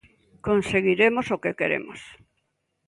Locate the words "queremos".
1.59-1.99